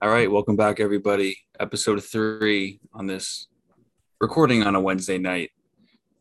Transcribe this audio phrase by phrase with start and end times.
[0.00, 1.38] All right, welcome back, everybody.
[1.58, 3.48] Episode three on this
[4.20, 5.50] recording on a Wednesday night.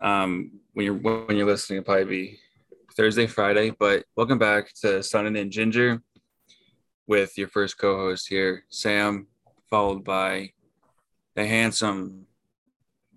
[0.01, 2.39] Um, when you're when you're listening, it'll probably be
[2.95, 3.69] Thursday, Friday.
[3.69, 6.01] But welcome back to Sunny and Ginger
[7.05, 9.27] with your first co-host here, Sam,
[9.69, 10.53] followed by
[11.35, 12.25] the handsome,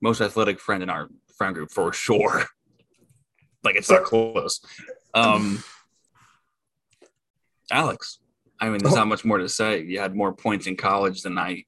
[0.03, 1.09] most athletic friend in our
[1.39, 2.45] friend group for sure.
[3.65, 4.61] like it's not close.
[5.15, 5.65] Um,
[7.71, 8.19] Alex.
[8.61, 8.99] I mean, there's Oh.
[8.99, 9.83] not much more to say.
[9.83, 11.65] You had more points in college than I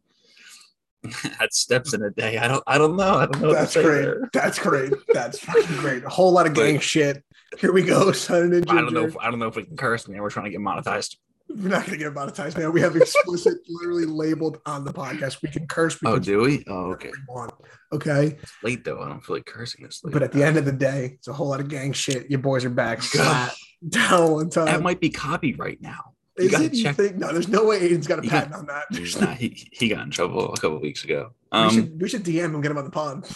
[1.39, 2.39] had steps in a day.
[2.39, 2.63] I don't.
[2.67, 3.15] I don't know.
[3.15, 3.53] I don't know.
[3.55, 4.03] That's great.
[4.03, 4.31] there.
[4.33, 4.93] That's great.
[5.13, 6.05] That's fucking great.
[6.05, 7.25] A whole lot of gang shit.
[7.59, 9.05] Here we go, son and I don't know.
[9.05, 10.23] If, I don't know if we can curse, man.
[10.23, 11.17] We're trying to get monetized.
[11.49, 12.73] We're not gonna get monetized, man.
[12.73, 15.43] We have explicit, literally labeled on the podcast.
[15.43, 16.01] We can curse.
[16.01, 16.65] We Oh, can do we?
[16.67, 17.11] Oh, okay.
[17.29, 17.45] we.
[17.93, 19.01] Okay, It's late though.
[19.03, 20.15] I don't feel like cursing this late.
[20.15, 22.31] but at the end of the day, it's a whole lot of gang shit.
[22.31, 23.01] Your boys are back.
[23.03, 23.53] Flat
[23.87, 24.65] down one time.
[24.67, 26.12] that might be copyright now.
[26.37, 26.73] Is it?
[26.73, 27.17] You think?
[27.17, 28.85] No, there's no way Aiden's got a You patent on that.
[28.91, 29.37] He's not.
[29.37, 31.33] He, he got in trouble a couple weeks ago.
[31.53, 33.27] we Um, should we should DM him, get him on the pod.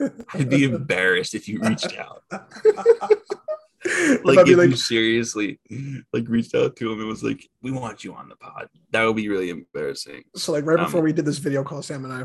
[0.34, 2.24] I'd be embarrassed if you reached out.
[4.24, 5.60] Like, if like, you seriously
[6.14, 9.04] like reached out to him and was like, "We want you on the pod." That
[9.04, 10.24] would be really embarrassing.
[10.34, 12.24] so like right um, before we did this video call, Sam and I,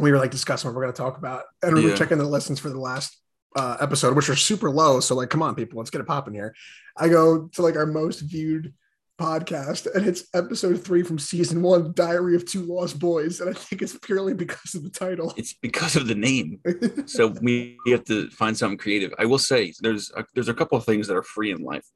[0.00, 2.26] we were like discussing what we're going to talk about, and we were checking the
[2.26, 3.21] lessons for the last
[3.56, 5.00] uh, episode, which are super low.
[5.00, 6.54] So like, come on, people, let's get it popping here.
[6.96, 8.74] I go to like our most viewed
[9.20, 13.52] podcast, and it's episode three from season one, Diary of Two Lost Boys, and I
[13.52, 15.32] think it's purely because of the title.
[15.36, 16.60] It's because of the name.
[17.06, 19.12] so we have to find something creative.
[19.18, 21.86] I will say there's a, there's a couple of things that are free in life.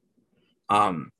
[0.69, 1.11] Um,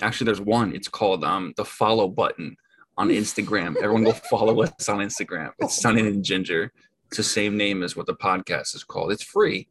[0.00, 0.74] actually, there's one.
[0.74, 2.56] It's called um the follow button
[2.96, 3.76] on Instagram.
[3.76, 5.50] Everyone go follow us on Instagram.
[5.58, 6.72] It's Sunny and Ginger.
[7.08, 9.12] It's the same name as what the podcast is called.
[9.12, 9.68] It's free,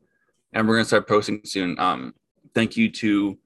[0.53, 1.77] and we're gonna start posting soon.
[1.79, 2.13] Um,
[2.53, 3.37] thank you to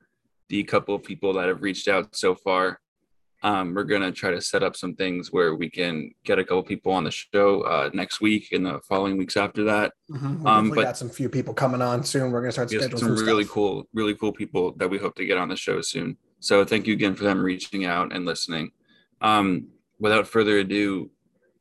[0.50, 2.80] the couple of people that have reached out so far.
[3.44, 6.60] Um, we're gonna try to set up some things where we can get a couple
[6.60, 9.94] of people on the show uh, next week and the following weeks after that.
[10.12, 10.40] Mhm.
[10.40, 12.32] We Um, but- got some few people coming on soon.
[12.32, 15.16] We're going to start scheduling some some really cool, really cool people that we hope
[15.16, 16.18] to get on the show soon.
[16.40, 18.72] So thank you again for them reaching out and listening.
[19.22, 19.68] Um,
[20.00, 21.12] without further ado,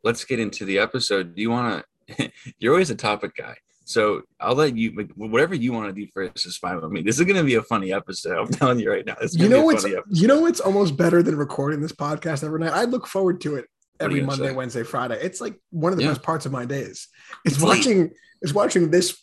[0.03, 1.35] let's get into the episode.
[1.35, 1.85] Do you want
[2.17, 2.31] to?
[2.59, 3.57] you're always a topic guy,
[3.89, 5.09] so I'll let you.
[5.15, 7.03] Whatever you want to do first is fine with me.
[7.03, 8.37] This is going to be a funny episode.
[8.37, 9.17] I'm telling you right now.
[9.31, 12.73] You know what's you know what's almost better than recording this podcast every night.
[12.73, 13.67] I look forward to it
[14.01, 14.53] every Monday, say?
[14.55, 15.19] Wednesday, Friday.
[15.23, 16.11] It's like one of the Yeah.
[16.11, 17.09] best parts of my days.
[17.45, 17.79] It's It's late.
[17.79, 18.11] watching
[18.43, 19.17] is watching this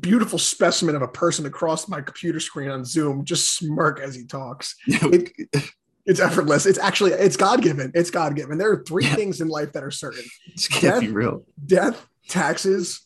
[0.00, 4.24] beautiful specimen of a person across my computer screen on Zoom just smirk as he
[4.24, 4.74] talks.
[4.86, 5.32] It,
[6.06, 6.64] it's effortless.
[6.64, 7.92] It's actually it's God given.
[7.94, 8.56] It's God given.
[8.56, 9.14] There are three Yeah.
[9.14, 10.24] things in life that are certain:
[10.56, 11.44] This can't be real.
[11.66, 13.02] death, taxes,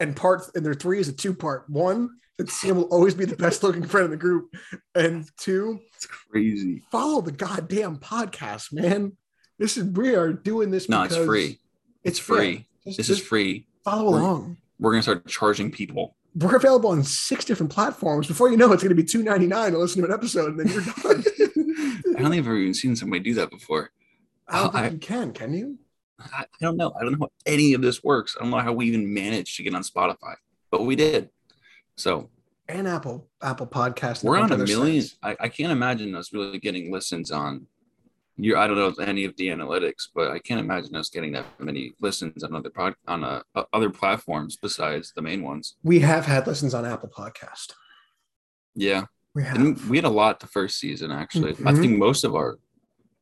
[0.00, 0.42] and part.
[0.54, 1.68] And their three is a two part.
[1.70, 4.54] One that Sam will always be the best looking friend in the group,
[4.94, 6.82] and two It's crazy.
[6.90, 9.16] follow the goddamn podcast, man.
[9.58, 10.88] This is we are doing this.
[10.88, 11.58] No, it's free.
[12.02, 12.66] It's Free.
[12.86, 13.66] Just, This is free.
[13.84, 14.56] follow We're- along.
[14.78, 16.16] We're gonna start charging people.
[16.34, 18.26] We're available on six different platforms.
[18.26, 20.14] Before you know, it, it's going to be two ninety nine to listen to an
[20.14, 21.24] episode, and then you're done.
[22.16, 23.90] I don't think I've ever even seen somebody do that before.
[24.48, 25.32] I don't think I- you can.
[25.32, 25.78] Can you?
[26.32, 26.92] I, I don't know.
[26.98, 28.36] I don't know how any of this works.
[28.38, 30.34] I don't know how we even managed to get on Spotify,
[30.70, 31.30] but we did.
[31.96, 32.30] So
[32.68, 34.22] And Apple Apple Podcast.
[34.24, 35.04] we're on a million.
[35.22, 37.66] I, I can't imagine us really getting listens on.
[38.36, 41.44] Your, I don't know any of the analytics, but I can't imagine us getting that
[41.58, 45.76] many listens on other pod, on uh, uh, other platforms besides the main ones.
[45.82, 47.72] We have had listens on Apple Podcast.
[48.74, 49.04] Yeah,
[49.34, 49.56] We have.
[49.56, 51.10] and we had a lot the first season.
[51.10, 51.80] Actually, I Mhm.
[51.80, 52.58] think most of our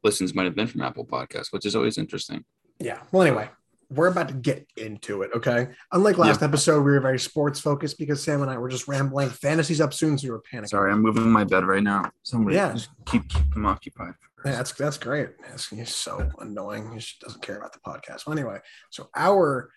[0.05, 2.45] listens might have been from Apple Podcast, which is always interesting.
[2.79, 3.01] Yeah.
[3.13, 3.49] Well, anyway,
[3.91, 5.31] we're about to get into it.
[5.35, 5.69] Okay.
[5.93, 9.31] Unlike last episode, we were very sports focused because Sam and I were just rambling.
[9.31, 10.69] Fantasy's up soon, so we were panicking.
[10.69, 12.11] Sorry, I'm moving my bed right now.
[12.23, 12.73] Somebody Yeah.
[12.73, 14.15] just keep keep them occupied.
[14.45, 15.31] Yeah, that's that's great.
[15.49, 16.93] That's, he's so annoying.
[16.93, 18.27] He just doesn't care about the podcast.
[18.27, 18.59] Well, anyway,
[18.91, 19.71] so our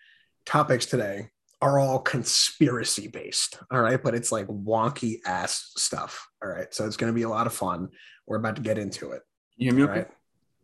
[0.46, 1.30] topics today
[1.62, 3.60] are all conspiracy based.
[3.72, 6.28] All right, but it's like wonky ass stuff.
[6.44, 7.90] All right, so it's going to be a lot of fun.
[8.28, 9.22] We're about to get into it.
[9.58, 9.92] You hear me okay?
[9.94, 10.08] right.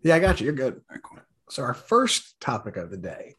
[0.03, 0.45] Yeah, I got you.
[0.45, 0.73] You're good.
[0.75, 1.19] All right, cool.
[1.49, 3.35] So our first topic of the day: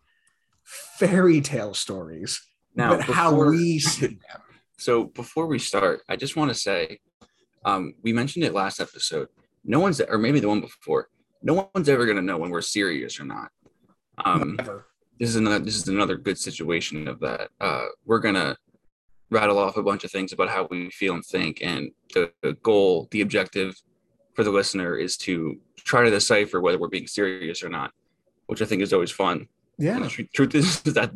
[0.65, 2.41] fairy tale stories.
[2.75, 4.19] Now, but how we see them.
[4.81, 7.01] So before we start, I just want to say,
[7.65, 9.27] um, we mentioned it last episode.
[9.65, 11.09] No one's, or maybe the one before.
[11.43, 13.51] No one's ever gonna know when we're serious or not.
[14.25, 14.57] Um,
[15.19, 15.59] this is another.
[15.59, 17.51] This is another good situation of that.
[17.61, 18.57] Uh, we're gonna
[19.31, 22.53] rattle off a bunch of things about how we feel and think, and the, the
[22.63, 23.75] goal, the objective
[24.35, 27.93] for the listener is to try to decipher whether we're being serious or not,
[28.47, 29.49] which I think is always fun.
[29.79, 29.99] Yeah.
[30.01, 31.13] the truth is that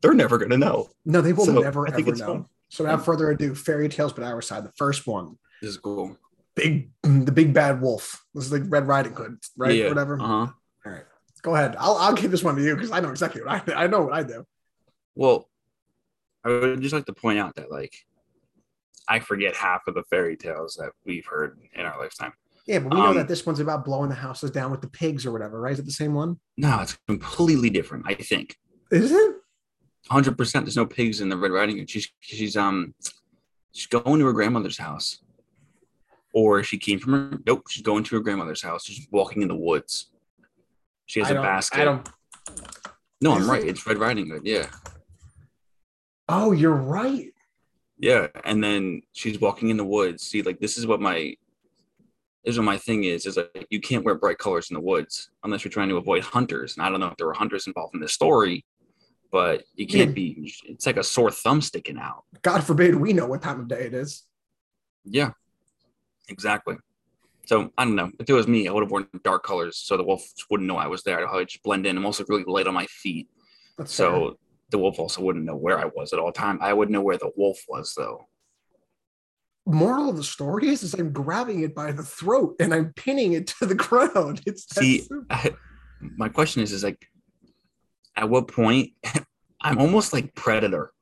[0.00, 0.90] they're never gonna know.
[1.04, 2.26] No, they will So, never I think ever it's know.
[2.26, 2.46] fun.
[2.68, 4.64] So without further ado, fairy tales, but our side.
[4.64, 5.38] The first one.
[5.60, 6.16] This is cool.
[6.54, 8.24] big the big bad wolf.
[8.34, 9.74] This is like Red Riding Hood, right?
[9.74, 9.88] Yeah.
[9.88, 10.20] Whatever.
[10.20, 10.46] Uh huh.
[10.86, 11.04] All right.
[11.42, 11.74] Go ahead.
[11.78, 14.02] I'll I'll give this one to you because I know exactly what I I know
[14.02, 14.46] what I do.
[15.14, 15.48] Well,
[16.44, 17.94] I would just like to point out that like
[19.08, 22.32] I forget half of the fairy tales that we've heard in our lifetime.
[22.66, 24.88] Yeah, but we know Um, that this one's about blowing the houses down with the
[24.88, 25.72] pigs or whatever, right?
[25.74, 26.38] Is it the same one?
[26.56, 28.04] No, it's completely different.
[28.08, 28.56] I think
[28.90, 29.36] Is it?
[30.08, 30.64] hundred percent.
[30.64, 31.90] There's no pigs in the Red Riding Hood.
[31.90, 32.94] She's she's um
[33.72, 35.20] she's going to her grandmother's house,
[36.32, 37.38] or she came from her.
[37.46, 38.84] Nope, she's going to her grandmother's house.
[38.86, 40.10] She's walking in the woods.
[41.06, 41.80] She has I a basket.
[41.80, 42.08] I don't.
[43.20, 43.62] no, I'm right.
[43.62, 43.68] it?
[43.68, 44.42] It's Red Riding Hood.
[44.44, 44.66] Yeah,
[46.28, 47.30] Oh, you're right.
[47.98, 48.28] yeah.
[48.44, 50.22] And then she's walking in the woods.
[50.22, 51.36] See, like this is what my
[52.44, 53.26] is what my thing is.
[53.26, 56.22] Is like you can't wear bright colors in the woods unless you're trying to avoid
[56.22, 56.76] hunters.
[56.76, 58.64] And I don't know if there were hunters involved in this story,
[59.30, 60.14] but you can't Yeah.
[60.14, 60.52] be.
[60.66, 62.24] It's like a sore thumb sticking out.
[62.42, 64.24] God forbid we know what time of day it is.
[65.04, 65.32] Yeah,
[66.28, 66.76] exactly.
[67.46, 68.10] So I don't know.
[68.18, 70.76] If it was me, I would have worn dark colors so the wolf wouldn't know
[70.76, 71.18] I was there.
[71.20, 71.96] I'd probably just blend in.
[71.96, 73.28] I'm also really light on my feet,
[73.76, 74.06] That's fair.
[74.06, 74.38] so
[74.70, 76.58] the wolf also wouldn't know where I was at all time.
[76.62, 78.26] I would know where the wolf was though.
[79.66, 83.32] Moral of the story is, is I'm grabbing it by the throat and I'm pinning
[83.32, 84.42] it to the ground.
[84.46, 85.06] It's See.
[85.30, 85.54] I,
[86.00, 87.06] my question is, is like,
[88.16, 88.92] at what point?
[89.60, 90.92] I'm almost like Predator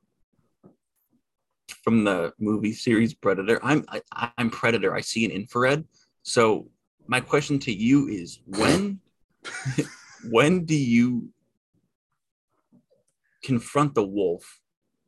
[1.83, 3.59] from the movie series Predator.
[3.61, 4.95] I'm I, I'm Predator.
[4.95, 5.83] I see an infrared.
[6.23, 6.69] So
[7.07, 9.01] my question to you is, when
[10.29, 11.29] when do you
[13.43, 14.61] confront the wolf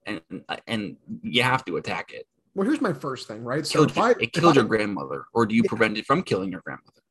[0.06, 0.22] and
[0.68, 2.28] and you have to attack it?
[2.56, 3.66] Well, here's my first thing, right?
[3.68, 6.24] So Killed if I, it killed I- your grandmother, or do you prevent it from
[6.24, 7.02] killing your grandmother?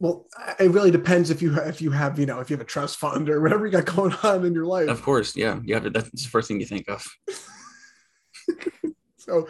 [0.00, 0.26] well,
[0.58, 2.98] it really depends if you if you have you know if you have a trust
[2.98, 4.88] fund or whatever you got going on in your life.
[4.88, 7.06] Of course, yeah, you have to, that's the first thing you think of.
[9.18, 9.48] So,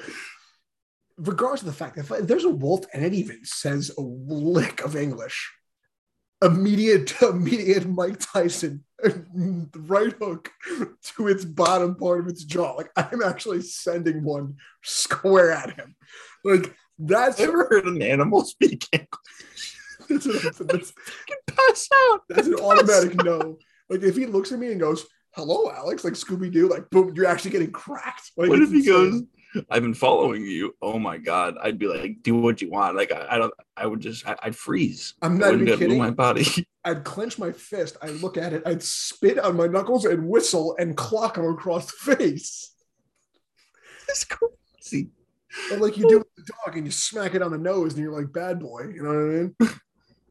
[1.16, 4.82] regardless of the fact that if there's a wolf and it even says a lick
[4.84, 5.52] of English,
[6.42, 8.84] immediate, immediate Mike Tyson
[9.76, 10.50] right hook
[11.16, 12.72] to its bottom part of its jaw.
[12.72, 15.94] Like I'm actually sending one square at him.
[16.44, 19.78] Like that's Ever heard an animal speak English?
[20.08, 20.26] that's,
[20.60, 20.92] a- that's,
[21.46, 22.20] Pass out.
[22.28, 23.58] that's an automatic no.
[23.88, 27.12] Like if he looks at me and goes, "Hello, Alex," like Scooby Doo, like boom,
[27.14, 28.30] you're actually getting cracked.
[28.36, 28.92] Like, What if he insane.
[28.92, 29.22] goes?
[29.70, 30.74] I've been following you.
[30.82, 31.56] Oh my god!
[31.62, 32.96] I'd be like, do what you want.
[32.96, 33.54] Like I, I don't.
[33.76, 34.26] I would just.
[34.26, 35.14] I, I'd freeze.
[35.22, 35.98] I'm not even kidding.
[35.98, 36.46] my body.
[36.84, 40.76] I'd clench my fist, I'd look at it, I'd spit on my knuckles and whistle
[40.78, 42.74] and clock him across the face.
[44.08, 45.08] It's crazy.
[45.70, 48.02] But like you do with the dog and you smack it on the nose and
[48.02, 48.88] you're like, bad boy.
[48.94, 49.56] You know what I mean?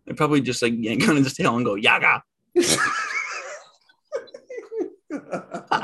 [0.09, 2.21] I'd probably just like yank on his tail and go yaga.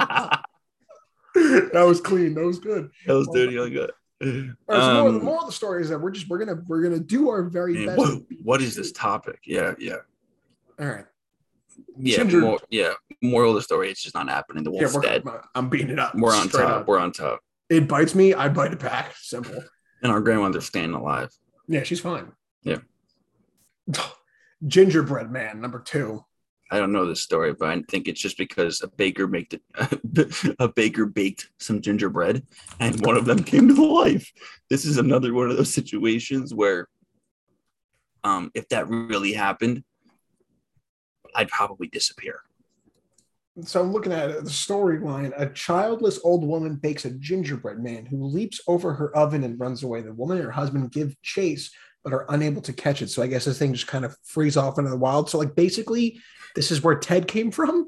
[1.73, 2.33] that was clean.
[2.35, 2.89] That was good.
[3.06, 3.91] That was dirty that.
[4.21, 6.39] All right, so more, the Um, moral of the story is that we're just we're
[6.39, 8.00] gonna we're gonna do our very man, best.
[8.00, 9.39] whoa, what is this topic?
[9.45, 9.95] Yeah, yeah,
[10.79, 11.06] All right.
[11.97, 12.23] yeah.
[12.23, 12.94] More, yeah.
[13.21, 14.63] Moral of the story: It's just not happening.
[14.65, 15.23] The Yeah, wolf's we're, dead.
[15.56, 16.15] I'm beating it up.
[16.15, 16.61] We're on top.
[16.81, 16.88] up.
[16.88, 17.39] We're on top,
[17.69, 19.13] It bites me, I bite it back.
[19.17, 19.63] Simple.
[20.03, 21.29] and our grandmother's staying alive.
[21.69, 22.31] Yeah, she's fine.
[22.63, 22.79] Yeah.
[24.67, 26.25] Gingerbread man, number two.
[26.71, 29.62] I don't know this story, but I think it's just because a baker it,
[30.60, 32.45] a baker baked some gingerbread,
[32.80, 34.31] and one of them came to life.
[34.69, 36.88] This is another one of those situations where,
[38.24, 39.83] um, if that really happened,
[41.35, 42.42] I'd probably disappear.
[43.64, 45.33] So I'm looking at the storyline.
[45.35, 49.83] A childless old woman bakes a gingerbread man who leaps over her oven and runs
[49.83, 50.02] away.
[50.02, 51.71] The woman and her husband give chase,
[52.03, 53.09] but are unable to catch it.
[53.09, 55.29] So I guess this thing just kind of frees off into the wild.
[55.29, 56.19] So like basically,
[56.56, 57.87] this is where Ted came from.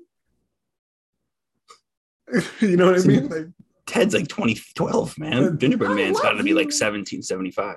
[2.60, 3.28] you know what I mean?
[3.30, 3.48] Like
[3.86, 5.58] Ted's like 2012, Uh, man.
[5.58, 7.76] Gingerbread Man's got to be like 1775,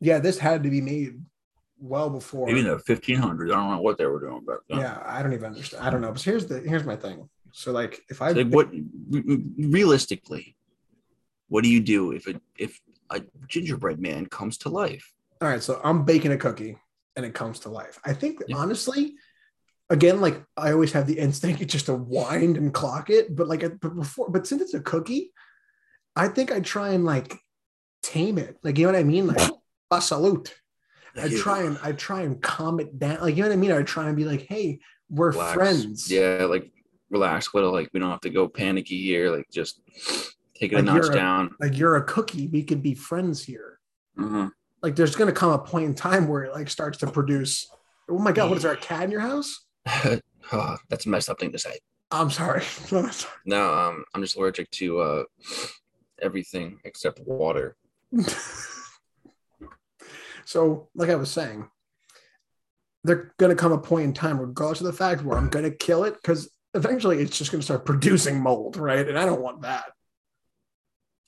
[0.00, 1.20] yeah, this had to be made
[1.78, 2.46] well before.
[2.46, 3.50] maybe the 1500s.
[3.52, 4.80] I don't know what they were doing back then.
[4.80, 5.84] yeah, I don't even understand.
[5.84, 6.12] I don't know.
[6.12, 7.28] But here's the here's my thing.
[7.52, 8.68] So like if I Like what?
[9.58, 10.56] Realistically,
[11.48, 15.12] what do you do if a if a gingerbread man comes to life?
[15.40, 16.78] All right, so I'm baking a cookie
[17.14, 17.98] and it comes to life.
[18.04, 18.56] I think Yeah.
[18.56, 19.14] honestly,
[19.90, 23.60] again, like I always have the instinct just to wind and clock it, but like
[23.80, 25.32] but before, but since it's a cookie,
[26.14, 27.34] I think I try and like
[28.02, 28.56] tame it.
[28.62, 29.26] Like you know what I mean?
[29.26, 29.50] Like
[29.90, 30.54] a salute.
[31.18, 33.20] I try and I try and calm it down.
[33.22, 33.72] Like you know what I mean?
[33.72, 35.54] I try and be like, hey, we're Relax.
[35.54, 36.10] friends.
[36.10, 36.70] Yeah, like
[37.10, 37.72] relax, little.
[37.72, 39.34] Like we don't have to go panicky here.
[39.34, 39.80] Like just
[40.54, 41.54] take it Like a notch a- down.
[41.60, 42.48] Like you're a cookie.
[42.48, 43.78] We could be friends here.
[44.18, 44.50] Mhm.
[44.86, 47.68] Like there's gonna come a point in time where it like starts to produce.
[48.08, 49.66] Oh my god, what is there a cat in your house?
[50.52, 51.80] oh, that's a messed up thing to say.
[52.12, 52.62] I'm sorry.
[53.44, 55.24] No, um, I'm just allergic to uh
[56.22, 57.76] everything except water.
[60.46, 61.68] So, like I was saying,
[63.02, 65.64] they're going to come a point in time, regardless of the fact, where I'm going
[65.64, 69.06] to kill it because eventually it's just going to start producing mold, right?
[69.06, 69.86] And I don't want that.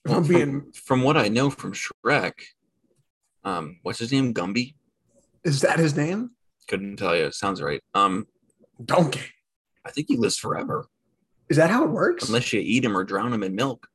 [0.05, 2.35] If Well, I'm from, being, from what I know from Shrek,
[3.49, 4.35] um, what's his name?
[4.35, 4.75] Gumby?
[5.45, 6.31] is that his name?
[6.69, 7.31] Couldn't tell you.
[7.33, 7.81] Sounds right.
[7.95, 8.27] Um,
[8.85, 9.21] Donkey.
[9.87, 10.87] I think he lives forever
[11.49, 12.27] Is that how it works?
[12.29, 13.89] unless you eat him or drown him in milk.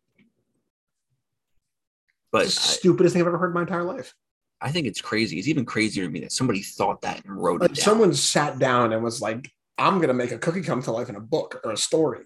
[2.31, 4.13] But It's the I, stupidest thing I've ever heard in my entire life.
[4.61, 5.37] I think it's crazy.
[5.37, 7.83] It's even crazier to me that somebody thought that and wrote Like it down.
[7.83, 11.09] someone sat down and was like, I'm going to make a cookie come to life
[11.09, 12.25] in a book or a story.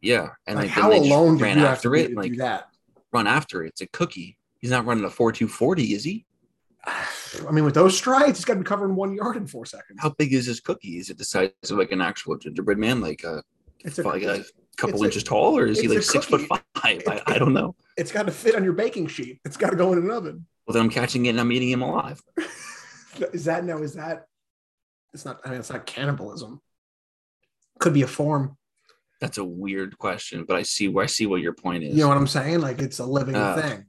[0.00, 2.32] yeah, and like, like, how then they alone ran you have after to it, like
[2.32, 2.68] do that?
[3.12, 3.68] run after it.
[3.68, 4.38] It's a cookie.
[4.60, 6.24] He's not running a four two forty, is he?
[7.48, 9.98] I mean, with those strides, he's got to be covering one yard in four seconds.
[10.00, 10.98] How big is this cookie?
[10.98, 13.42] Is it the size of like an actual gingerbread man, like a,
[13.80, 14.44] It's a, like a
[14.76, 16.62] couple it's a- inches tall, or is he like six foot five?
[16.76, 17.74] I, I don't know.
[17.96, 19.40] it's got to fit on your baking sheet.
[19.44, 20.46] It's got to go in an oven.
[20.66, 22.22] Well, then I'm catching it and I'm eating him alive.
[23.32, 23.78] Is that no?
[23.82, 24.26] Is that?
[25.12, 25.40] It's not.
[25.44, 26.60] I mean, it's not cannibalism.
[27.78, 28.56] Could be a form.
[29.20, 31.94] That's a weird question, but I see where I see what your point is.
[31.94, 32.60] You know what I'm saying?
[32.60, 33.84] Like it's a living Uh, thing.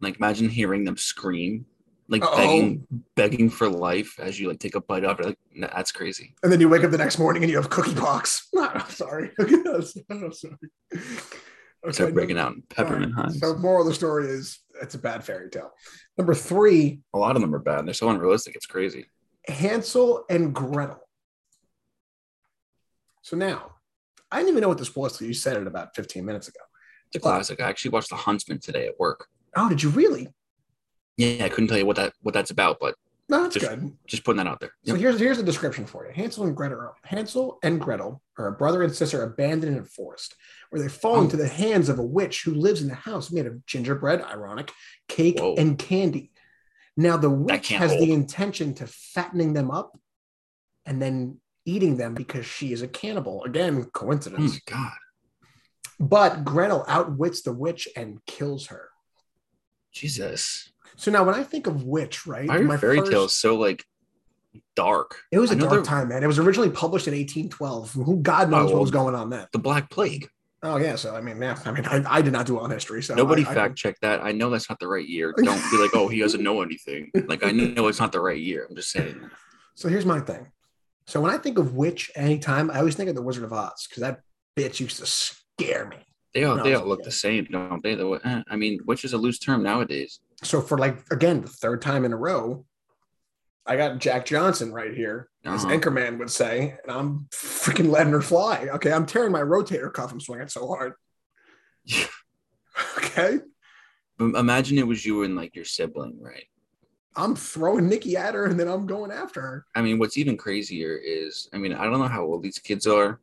[0.00, 1.64] like imagine hearing them scream,
[2.10, 2.36] like Uh-oh.
[2.36, 5.26] begging, begging for life as you like take a bite of it.
[5.26, 6.34] Like nah, that's crazy.
[6.42, 8.48] And then you wake up the next morning and you have cookie pox.
[8.58, 9.30] I'm sorry.
[9.38, 10.56] I'm sorry.
[11.92, 13.40] Start breaking out in peppermint right, hives.
[13.40, 15.70] So moral of the story is it's a bad fairy tale.
[16.18, 17.86] Number three, a lot of them are bad.
[17.86, 18.54] They're so unrealistic.
[18.56, 19.06] It's crazy.
[19.46, 21.00] Hansel and Gretel.
[23.22, 23.76] So now,
[24.30, 26.60] I didn't even know what this was till you said it about 15 minutes ago.
[27.08, 27.60] It's a classic.
[27.60, 29.26] I actually watched The Huntsman today at work.
[29.56, 30.28] Oh, did you really?
[31.16, 32.94] Yeah, I couldn't tell you what that what that's about, but
[33.28, 33.96] No, that's Just- good.
[34.08, 34.72] just putting that out there.
[34.84, 36.12] So here's here's the description for you.
[36.12, 36.94] Hansel and Gretel.
[37.04, 40.34] Hansel and Gretel are a brother and sister abandoned in a forest,
[40.70, 41.20] where they fall Oh.
[41.22, 44.72] into the hands of a witch who lives in a house made of gingerbread, ironic,
[45.08, 45.54] cake, Whoa.
[45.56, 46.32] and candy.
[46.96, 49.96] Now the witch has the intention to fattening them up
[50.84, 53.44] and then eating them because she is a cannibal.
[53.44, 54.54] Again, Oh coincidence.
[54.54, 54.92] my god,
[56.00, 58.88] But Gretel outwits the witch and kills her.
[59.92, 60.72] Jesus!
[60.96, 62.48] So now when I think of witch, right?
[62.48, 63.84] Why my fairy first- is so like
[64.76, 65.20] dark?
[65.30, 66.22] It was a dark they're- time, man.
[66.22, 67.92] It was originally published in 1812.
[67.92, 69.46] Who God knows Oh, what was going on then.
[69.52, 70.28] The Black Plague.
[70.62, 72.70] Oh yeah, so I mean, yeah, I mean, I, I did not do well in
[72.70, 74.22] history, so Nobody I, fact check that.
[74.22, 75.32] I know that's not the right year.
[75.34, 77.10] Don't be like, oh, he doesn't know anything.
[77.28, 78.66] Like I know it's not the right year.
[78.68, 79.30] I'm just saying.
[79.74, 80.48] so here's my thing.
[81.06, 83.86] So when I think of witch anytime, I always think of the Wizard of Oz
[83.88, 84.20] because that
[84.56, 85.96] bitch used to scare me.
[86.34, 87.06] They all they all look okay.
[87.06, 87.94] the same, don't they?
[87.94, 90.20] The, eh, I mean, which is a loose term nowadays.
[90.42, 92.64] So for like again the third time in a row,
[93.66, 95.74] I got Jack Johnson right here, as Uh-huh.
[95.74, 98.68] Anchorman would say, and I'm freaking letting her fly.
[98.74, 100.12] Okay, I'm tearing my rotator cuff.
[100.12, 100.94] I'm swinging so hard.
[102.98, 103.40] okay,
[104.18, 106.44] Imagine it was you and like your sibling, right?
[107.16, 109.66] I'm throwing Nikki at her, and then I'm going after her.
[109.74, 112.86] I mean, what's even crazier is, I mean, I don't know how old these kids
[112.86, 113.20] are.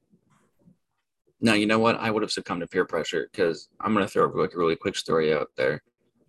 [1.40, 2.00] Now, you know what?
[2.00, 4.96] I would have succumbed to peer pressure because I'm gonna throw like a really quick
[4.96, 5.82] story out there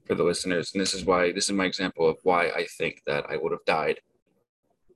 [0.08, 3.02] for the listeners, and this is why this is my example of why I think
[3.06, 4.00] that I would have died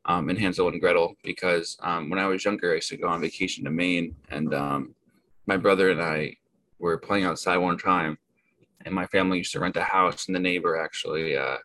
[0.07, 3.09] um, in Hansel and Gretel because um, when I was younger, I used to go
[3.09, 4.95] on vacation to Maine, and um,
[5.47, 6.37] my brother and I
[6.79, 8.17] were playing outside one time,
[8.85, 11.59] and my family used to rent a house, and the neighbor actually uh,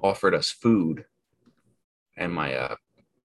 [0.00, 1.04] offered us food,
[2.16, 2.76] and my uh,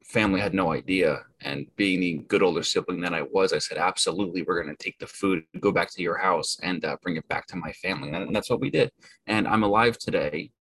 [0.06, 1.24] family had no idea.
[1.42, 4.84] And being the good older sibling that I was, I said, absolutely, we're going to
[4.84, 7.72] take the food, go back to your house, and uh, bring it back to my
[7.74, 8.10] family.
[8.12, 8.92] And that's what we did.
[9.28, 10.52] And I'm alive today.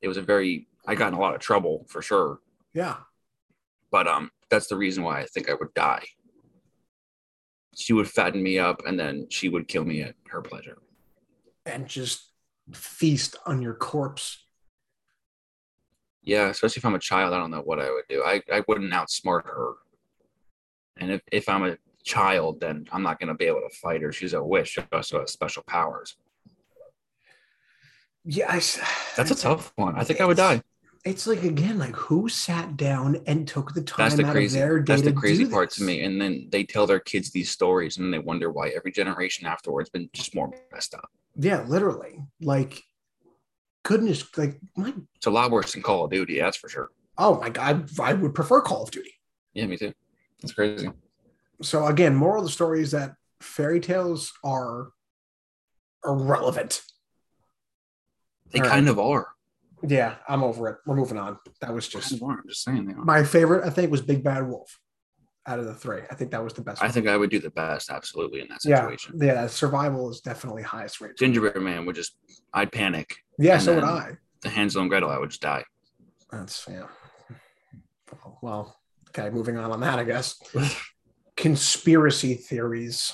[0.00, 2.38] It was a very, I got in a lot of trouble for sure.
[2.72, 2.96] Yeah,
[3.90, 6.04] But um, that's the reason why I think I would die.
[7.76, 10.78] She would fatten me up and then she would kill me at her pleasure.
[11.66, 12.30] and just
[12.72, 14.43] feast on your corpse.
[16.24, 18.22] Yeah, especially if I'm a child, I don't know what I would do.
[18.24, 19.72] I, I wouldn't outsmart her.
[20.96, 24.00] And if, if I'm a child, then I'm not going to be able to fight
[24.02, 24.10] her.
[24.12, 24.68] She's a witch.
[24.68, 26.16] She also has special powers.
[28.24, 28.54] Yeah, I
[29.16, 29.98] That's a tough one.
[29.98, 30.62] I think I would die.
[31.04, 34.58] It's like again, like who sat down and took the time That's the out crazy.
[34.58, 35.76] of their day That's the crazy part this?
[35.76, 36.02] to me.
[36.02, 39.90] And then they tell their kids these stories, and they wonder why every generation afterwards
[39.90, 41.10] been just more messed up.
[41.36, 42.20] Yeah, literally.
[42.40, 42.82] Like,
[43.84, 46.40] goodness, like my It's a lot worse than Call of Duty.
[46.40, 46.90] That's for sure.
[47.16, 49.14] oh my god, I would prefer Call of Duty.
[49.52, 49.92] Yeah, me too.
[50.42, 50.90] That's crazy.
[51.62, 54.88] So again, moral of the story is that fairy tales are
[56.04, 56.82] irrelevant.
[58.50, 59.28] They All kind of are.
[59.86, 60.78] Yeah, I'm over it.
[60.86, 61.38] We're moving on.
[61.60, 62.12] That was just.
[62.22, 63.04] I'm just saying they are.
[63.04, 63.66] my favorite.
[63.66, 64.78] I think was Big Bad Wolf.
[65.46, 66.80] Out of the three, I think that was the best.
[66.80, 66.92] I one.
[66.92, 69.14] think I would do the best, absolutely, in that situation.
[69.20, 69.34] yeah.
[69.34, 71.16] yeah Survival is definitely highest rate.
[71.18, 72.16] Gingerbread Man would just,
[72.54, 73.14] I'd panic.
[73.38, 74.12] Yeah, so would I.
[74.40, 75.64] The Hansel and Gretel, I would just die.
[76.32, 76.86] That's yeah.
[78.42, 78.74] Well,
[79.10, 80.38] okay, moving on on that, I guess.
[81.36, 83.12] Conspiracy theories.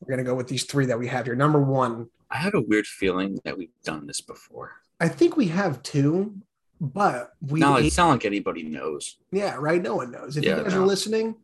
[0.00, 1.36] We're gonna go with these three that we have here.
[1.36, 4.72] Number one, I have a weird feeling that we've done this before.
[5.00, 6.34] I think we have two,
[6.80, 9.16] but we Now it's not like anybody knows.
[9.30, 9.80] yeah, right.
[9.80, 10.36] No one knows.
[10.36, 10.82] If Yeah, you guys no.
[10.82, 11.36] are listening,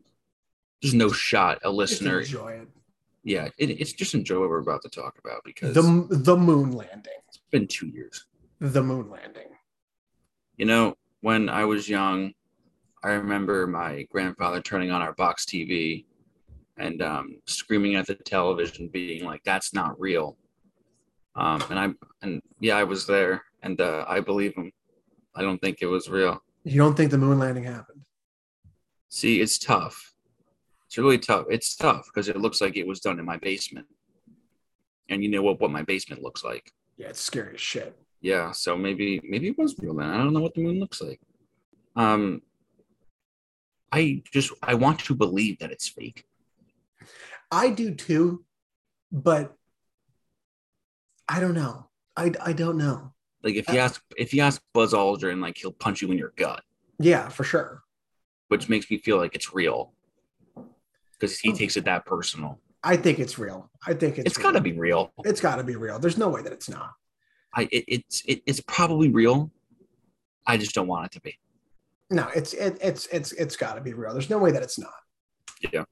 [0.83, 2.21] There's no shot a listener.
[2.21, 2.69] enjoy it.
[3.25, 6.73] Yeah, it, it's just enjoy what we're about to talk about because The the moon
[6.73, 7.13] landing.
[7.29, 8.27] it's been two years.
[8.61, 9.49] The moon landing.
[10.57, 12.33] You know, when I was young,
[13.03, 16.05] I remember my grandfather turning on our box TV
[16.77, 20.37] and um, screaming at the television, being like, "That's not real."
[21.35, 21.89] Um, and I
[22.23, 24.73] and yeah, I was there, and uh, I believe him.
[25.35, 26.43] I don't think it was real.
[26.65, 28.03] You don't think the moon landing happened?
[29.09, 30.13] See, it's tough.
[30.89, 31.47] It's really tough.
[31.51, 33.87] It's tough because it looks like it was done in my basement,
[35.11, 36.73] and you know what what my basement looks like.
[36.97, 37.95] Yeah, it's scary as shit.
[38.23, 40.09] Yeah, so maybe maybe it was real then.
[40.09, 41.21] I don't know what the moon looks like.
[41.95, 42.41] Um
[43.93, 46.25] I just I want to believe that it's fake.
[47.51, 48.45] I do too,
[49.13, 49.55] but
[51.29, 51.89] I don't know.
[52.17, 53.13] I, I don't know.
[53.43, 56.19] Like if you Uh, ask if you ask Buzz Aldrin, like he'll punch you in
[56.19, 56.65] your gut,
[56.99, 57.83] Yeah, for sure.
[58.49, 59.93] which makes me feel like it's real.
[61.19, 61.55] Because he Oh.
[61.55, 62.61] takes it that personal.
[62.83, 63.71] I think it's real.
[63.87, 65.13] I think it's it's gotta be real.
[65.25, 65.99] It's got to be real.
[65.99, 66.93] There's no way that it's not.
[67.55, 69.51] I it, it's it, it's probably real.
[70.47, 71.37] I just don't want it to be.
[72.11, 74.13] No, it's it, it's it's it's got to be real.
[74.13, 74.95] There's no way that it's not.
[75.73, 75.85] Yeah.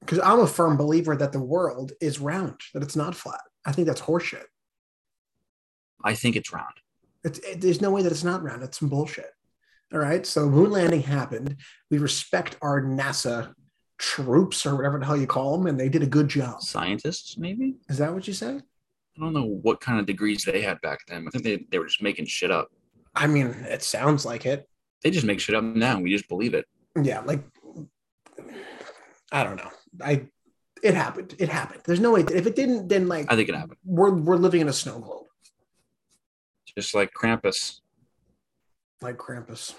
[0.00, 3.40] Because I'm a firm believer that the world is round, that it's not flat.
[3.64, 4.44] I think that's horseshit.
[6.04, 6.74] I think it's round.
[7.24, 8.62] It's, it, there's no way that it's not round.
[8.62, 9.30] It's some bullshit.
[9.94, 10.26] All right.
[10.26, 11.56] So moon landing happened.
[11.90, 13.54] We respect our NASA
[14.04, 16.60] troops or whatever the hell you call them, and they did a good job.
[16.60, 17.76] Scientists, maybe?
[17.88, 18.56] Is that what you say?
[19.16, 21.26] I don't know what kind of degrees they had back then.
[21.26, 22.68] I think they, they were just making shit up.
[23.14, 24.68] I mean, it sounds like it.
[25.02, 26.00] They just make shit up now.
[26.00, 26.66] We just believe it.
[27.00, 27.42] Yeah, like
[29.32, 29.70] I don't know.
[30.02, 30.26] I
[30.82, 31.34] it happened.
[31.38, 31.80] It happened.
[31.84, 32.22] There's no way.
[32.22, 33.78] that If it didn't, then like I think it happened.
[33.84, 35.26] we're we're living in a snow globe,
[36.76, 37.80] Just like Krampus.
[39.00, 39.74] like Krampus.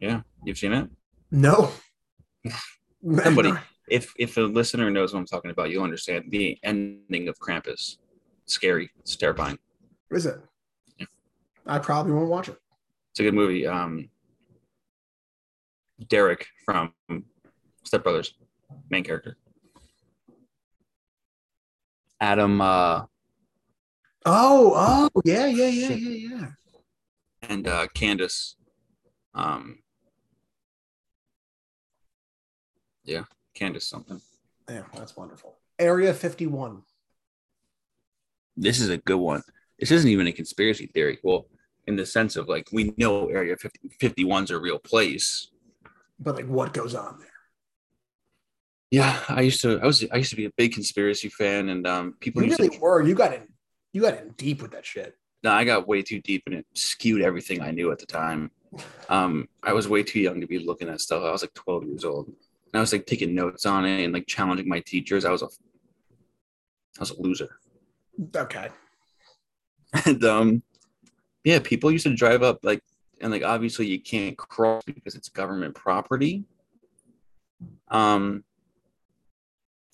[0.00, 0.88] Yeah, you've seen it.
[1.30, 1.70] No.
[3.02, 3.52] Somebody.
[3.88, 7.96] If if a listener knows what I'm talking about, you'll understand the ending of Krampus.
[8.46, 8.90] Scary.
[9.00, 9.58] It's terrifying.
[10.12, 10.36] is it?
[10.98, 11.06] Yeah.
[11.66, 12.56] I probably won't watch it.
[13.10, 13.66] It's a good movie.
[13.66, 14.08] Um,
[16.08, 16.94] Derek from
[17.82, 18.34] Step Brothers,
[18.88, 19.36] main character.
[22.20, 23.02] Adam uh,
[24.24, 24.72] Oh,
[25.14, 26.46] oh, yeah, yeah, yeah, yeah, yeah.
[27.42, 28.54] and uh, Candace.
[29.34, 29.81] Um,
[33.04, 34.20] yeah, Candace something.
[34.68, 35.56] Yeah, that's wonderful.
[35.78, 36.82] Area 51.
[38.56, 39.42] This is a good one.
[39.78, 41.18] This isn't even a conspiracy theory.
[41.22, 41.46] Well,
[41.86, 45.48] in the sense of like we know Area 50, 51's a real place.
[46.20, 47.28] But like what goes on there?
[48.90, 49.80] Yeah, I used to.
[49.80, 50.04] I was.
[50.12, 52.80] I used to be a big conspiracy fan, and um, people You used really to.
[52.80, 53.02] were.
[53.02, 53.48] You got in
[53.92, 55.16] you got in deep with that shit.
[55.42, 58.50] No, I got way too deep, and it skewed everything I knew at the time.
[59.08, 61.22] Um, I was way too young to be looking at stuff.
[61.24, 62.32] I was like 12 years old,
[62.72, 65.24] and I was like taking notes on it and like challenging my teachers.
[65.24, 67.56] I was a, I was a loser.
[68.34, 68.68] Okay.
[70.06, 70.62] And um,
[71.44, 72.82] yeah, people used to drive up like,
[73.20, 76.44] and like obviously you can't cross because it's government property.
[77.88, 78.42] Um,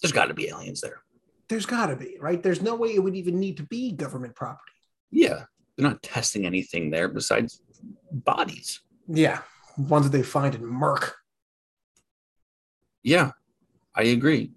[0.01, 1.03] there's got to be aliens there.
[1.49, 2.43] There's gotta be, right?
[2.43, 4.73] There's no way it would even need to be government property.
[5.11, 5.45] Yeah,
[5.77, 7.62] they're not testing anything there besides
[8.12, 8.81] bodies.
[9.07, 9.41] Yeah.
[9.77, 11.12] Ones that they find in Merck.
[13.03, 13.33] Yeah,
[13.95, 14.53] I agree.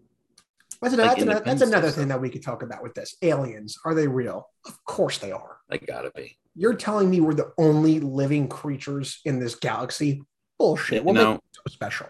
[0.82, 3.16] That's, Like that's, another, that's another thing that we could talk about with this.
[3.22, 4.50] Aliens, are they real?
[4.66, 5.58] Of course they are.
[5.70, 6.38] They gotta be.
[6.56, 10.24] You're telling me we're the only living creatures in this galaxy?
[10.58, 11.04] Bullshit.
[11.04, 12.08] What know, makes so special?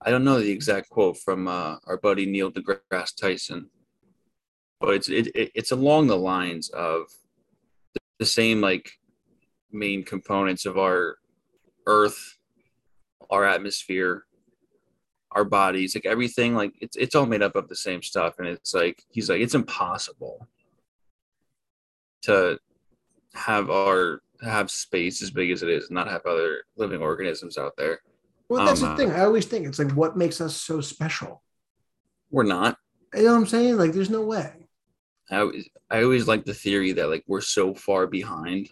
[0.00, 3.68] I don't know the exact quote from uh, our buddy Neil deGrasse Tyson,
[4.80, 7.06] but it's it, it, it's along the lines of
[7.94, 8.92] the, the same like
[9.72, 11.16] main components of our
[11.86, 12.38] Earth,
[13.28, 14.24] our atmosphere,
[15.34, 16.54] our bodies, like everything.
[16.54, 19.40] Like it's it's all made up of the same stuff, and it's like he's like
[19.40, 20.46] it's impossible
[22.22, 22.58] to
[23.34, 27.58] have our have space as big as it is and not have other living organisms
[27.58, 28.00] out there.
[28.48, 29.10] Well, that's Um, the thing.
[29.12, 31.42] I always think it's like, what makes us so special?
[32.30, 32.76] We're not.
[33.14, 33.76] You know what I'm saying?
[33.78, 34.68] Like, there's no way.
[35.30, 38.70] I always, I always like the theory that like we're so far behind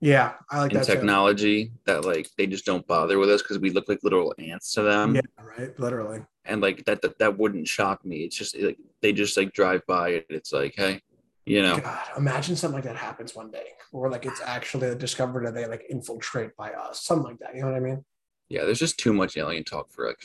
[0.00, 0.84] Yeah, I like that.
[0.86, 4.74] technology that like they just don't bother with us because we look like literal ants
[4.74, 5.78] to them, Yeah, right.
[5.80, 6.20] Literally.
[6.44, 8.18] and like that, that that wouldn't shock me.
[8.18, 10.26] It's just like they just like drive by it.
[10.28, 11.00] It's like, hey,
[11.46, 15.46] You know, God, imagine something like that happens one day, or like it's actually discovered
[15.46, 17.54] that they like infiltrate by us, something like that.
[17.54, 18.04] You know what I mean?
[18.48, 20.22] yeah, there's just too much alien talk for like,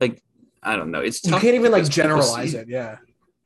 [0.00, 0.22] like
[0.62, 1.00] I don't know.
[1.00, 2.68] It's You can't even like generalize see- it.
[2.68, 2.96] Yeah.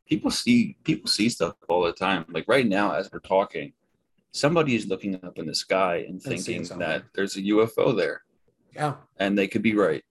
[0.08, 2.24] People see people see stuff all the time.
[2.28, 3.72] Like right now, as we're talking,
[4.32, 8.22] somebody is looking up in the sky and thinking that there's a UFO there,
[8.74, 8.96] Yeah.
[9.18, 10.04] and they could be right.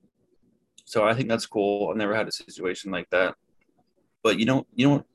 [0.85, 1.89] So I think that's cool.
[1.89, 3.35] I've never had a situation like that.
[4.23, 5.05] But you know, you know,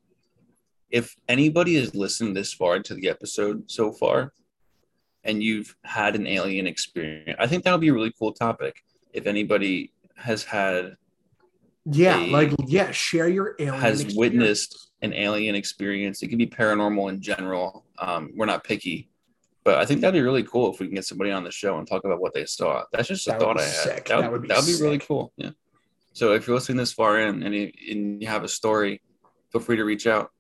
[0.91, 4.33] if anybody has listened this far into the episode so far,
[5.25, 8.83] and you've had an alien experience, I think that would be a really cool topic.
[9.13, 10.97] If anybody has had
[11.85, 12.19] Yeah.
[12.19, 14.17] a- like, yeah, share your alien has experience.
[14.19, 17.87] witnessed an alien experience, it could be paranormal in general.
[18.01, 19.11] Um, we're not picky,
[19.63, 21.79] but I think that'd be really cool if we can get somebody on the show
[21.79, 22.83] and talk about what they saw.
[22.93, 23.71] That's just a That thought I had.
[23.71, 24.05] sick.
[24.07, 25.33] That would, That would be that would be really cool.
[25.37, 25.51] Yeah.
[26.13, 29.01] So if you're listening this far in and you, and you have a story,
[29.53, 30.31] feel free to reach out.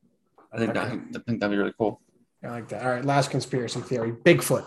[0.52, 0.88] I think that, I
[1.26, 2.00] think that'd be really cool.
[2.42, 2.82] I like that.
[2.82, 3.04] All right.
[3.04, 4.66] Last conspiracy theory Bigfoot.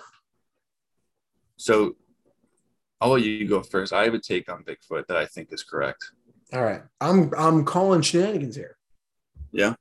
[1.57, 1.95] So
[3.01, 3.91] I'll let you go first.
[3.91, 6.11] I have a take on Bigfoot that I think is correct.
[6.53, 6.83] All right.
[7.01, 8.77] I'm I'm calling shenanigans here.
[9.51, 9.73] Yeah.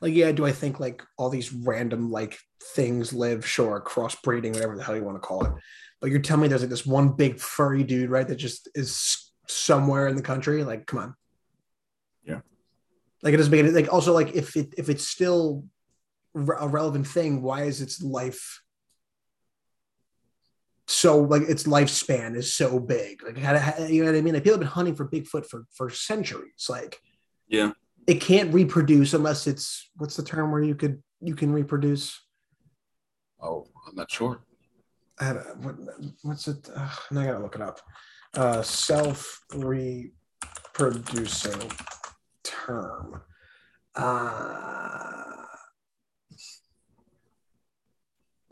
[0.00, 2.38] Like, yeah, do I think like all these random like
[2.74, 5.52] things live, sure, crossbreeding, whatever the hell you want to call it.
[6.00, 9.30] But you're telling me there's like this one big furry dude, right, that just is
[9.46, 10.64] somewhere in the country?
[10.64, 11.14] Like, come on.
[12.24, 12.40] Yeah.
[13.22, 15.64] Like it doesn't make it like also like if it if it's still
[16.34, 18.62] a relevant thing, why is its life
[20.86, 23.22] so like its lifespan is so big?
[23.22, 24.34] Like how, how- you know what I mean?
[24.34, 26.66] Like people have been hunting for Bigfoot for for centuries.
[26.68, 27.00] Like
[27.48, 27.72] Yeah.
[28.06, 32.20] It can't reproduce unless it's what's the term where you could you can reproduce?
[33.40, 34.42] Oh, I'm not sure.
[35.18, 35.76] I had what,
[36.22, 37.80] what's it uh, now i gotta look it up.
[38.34, 40.12] Uh self reproducing
[42.42, 43.22] term.
[43.94, 45.16] Uh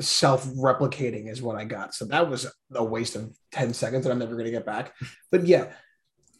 [0.00, 1.92] self-replicating is what i got.
[1.94, 4.94] So that was a waste of 10 seconds that i'm never going to get back.
[5.32, 5.72] But yeah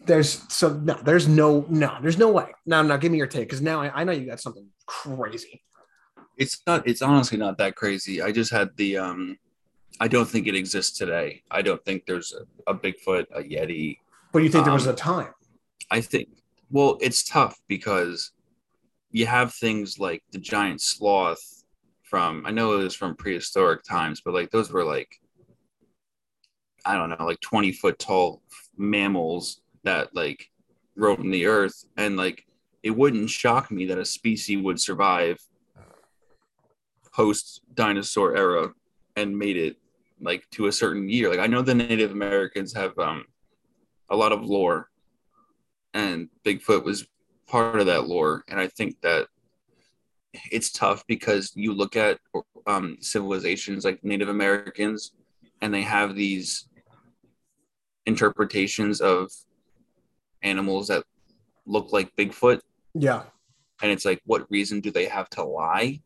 [0.06, 3.46] there's so no there's no no there's no way no no give me your take
[3.48, 5.62] because now I, I know you got something crazy
[6.36, 6.86] It's not.
[6.86, 8.22] It's honestly not that crazy.
[8.22, 8.96] I just had the.
[8.98, 9.36] um
[10.00, 11.42] I don't think it exists today.
[11.50, 13.98] I don't think there's a, a Bigfoot, a Yeti.
[14.32, 15.32] but you think there was Um, a time
[15.90, 16.28] I think.
[16.70, 18.30] Well, it's tough because
[19.10, 21.64] you have things like the giant sloth
[22.04, 22.46] from.
[22.46, 25.10] I know it was from prehistoric times, but like those were like.
[26.84, 28.40] I don't know, like twenty foot tall
[28.76, 30.50] mammals that like
[30.96, 32.46] roamed the earth, and like
[32.82, 35.38] it wouldn't shock me that a species would survive
[37.12, 38.72] post dinosaur era
[39.16, 39.76] and made it
[40.20, 41.28] like to a certain year.
[41.30, 43.24] Like I know the Native Americans have um
[44.10, 44.88] a lot of lore
[45.94, 47.06] and Bigfoot was
[47.46, 48.44] part of that lore.
[48.48, 49.26] And I think that
[50.52, 52.18] it's tough because you look at
[52.66, 55.12] um civilizations like Native Americans
[55.60, 56.68] and they have these
[58.06, 59.30] interpretations of
[60.42, 61.04] animals that
[61.66, 62.60] look like Bigfoot.
[62.94, 63.22] Yeah.
[63.82, 66.00] And it's like what reason do they have to lie?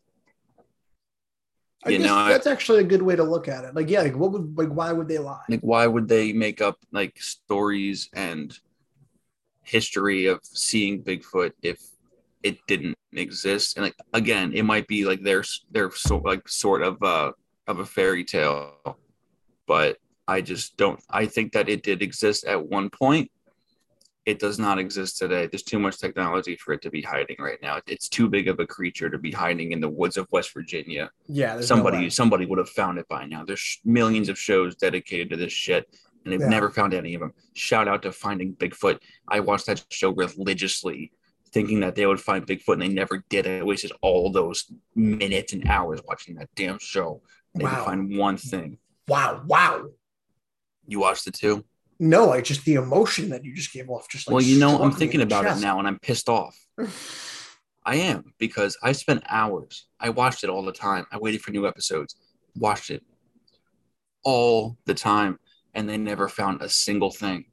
[1.85, 3.75] I You guess know, I- that's actually a good way to look at it.
[3.75, 5.42] Like, yeah, like what would like why would they lie?
[5.49, 8.57] like why would they make up like stories and
[9.62, 11.81] history of seeing bigfoot if
[12.42, 13.77] it didn't exist?
[13.77, 17.33] And like again it might be like their their sort like sort of uh
[17.66, 18.75] of a fairy tale.
[19.66, 23.29] But i just don't i think that it did exist at one point
[24.25, 27.61] it does not exist today there's too much technology for it to be hiding right
[27.61, 30.53] now it's too big of a creature to be hiding in the woods of west
[30.55, 33.45] virginia Yeah, there's no somebody somebody would have found it by now.
[33.45, 35.87] There's millions of shows dedicated to this shit,
[36.25, 36.49] and they've Yeah.
[36.49, 37.33] never found any of them.
[37.55, 38.99] Shout out to Finding Bigfoot.
[39.29, 41.13] I watched that show religiously,
[41.53, 43.47] thinking that they would find Bigfoot, and they never did.
[43.47, 47.23] I wasted all those minutes and hours watching that damn show.
[47.55, 47.85] They Wow.
[47.85, 48.79] find one thing.
[49.09, 49.89] Wow, wow.
[50.87, 51.65] You watched it too?
[52.03, 54.09] No, I just the emotion that you just gave off.
[54.09, 56.59] Just like well, you know, I'm thinking about it now, and I'm pissed off.
[57.85, 59.87] I am because I spent hours.
[60.01, 61.07] I watched it all the time.
[61.12, 62.17] I waited for new episodes,
[62.57, 63.05] watched it
[64.25, 65.38] all the time,
[65.75, 67.45] and they never found a single thing.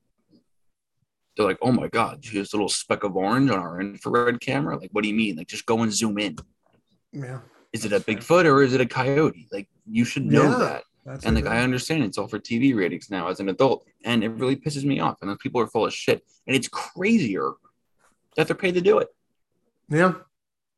[1.38, 4.80] They're like, "Oh my god, here's a little speck of orange on our infrared camera."
[4.80, 5.36] Like, what do you mean?
[5.36, 6.38] Like, just go and zoom in.
[7.12, 8.00] Yeah, Is it a.
[8.00, 9.48] Bigfoot or is it a coyote?
[9.52, 10.84] Like, you should know Yeah, that.
[11.10, 14.24] That's And like, I understand it's all for TV ratings now as an adult, and
[14.24, 15.18] it really pisses me off.
[15.22, 16.24] And those people are full of shit.
[16.48, 17.54] And it's crazier
[18.36, 19.08] that they're paid to do it.
[19.90, 20.14] yeah,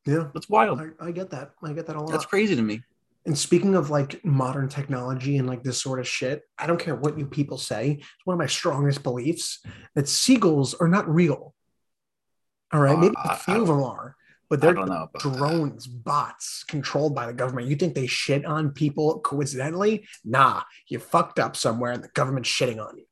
[0.05, 0.29] yeah.
[0.33, 0.79] That's wild.
[0.79, 1.51] I, I get that.
[1.61, 2.11] I get that a lot.
[2.11, 2.81] That's crazy to me.
[3.25, 6.95] And speaking of like modern technology and like this sort of shit, I don't care
[6.95, 7.97] what you people say.
[7.99, 9.59] It's one of my strongest beliefs
[9.93, 11.53] that seagulls are not real.
[12.73, 14.15] All right, maybe Uh, a few of them are,
[14.51, 14.71] but they're.
[14.71, 15.21] About that.
[15.21, 17.69] drones, bots controlled by the government.
[17.69, 20.05] You think they shit on people coincidentally?
[20.25, 23.05] Nah, you fucked up somewhere and the government's shitting on you.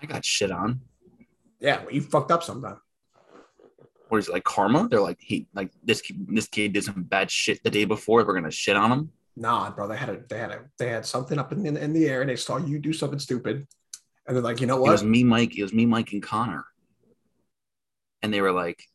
[0.00, 0.80] I got shit on.
[1.58, 2.80] Yeah, well, you fucked up sometime.
[4.10, 4.88] What is it like karma?
[4.88, 8.24] They're like, he like this kid, this kid did some bad shit the day before.
[8.24, 9.10] We're gonna shit on him.
[9.34, 11.92] Nah, bro, they had a they had a they had something up in, in, in
[11.92, 13.66] the air and they saw you do something stupid.
[14.28, 14.88] And they're like, you know what?
[14.88, 15.58] It was me, Mike.
[15.58, 16.64] It was me, Mike, and Connor.
[18.22, 18.86] And they were like,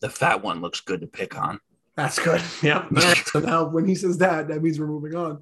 [0.00, 1.60] the fat one looks good to pick on.
[1.96, 2.40] That's good.
[2.62, 2.86] Yeah.
[3.26, 5.40] so now when he says that, that means we're moving on.